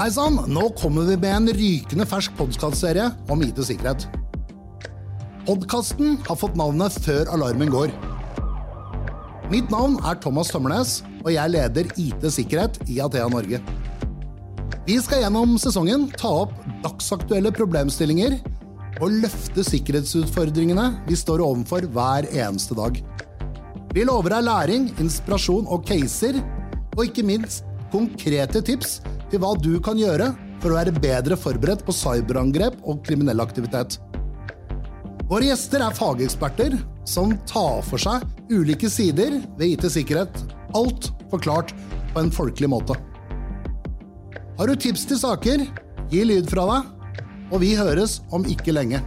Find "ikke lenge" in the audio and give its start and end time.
48.44-48.98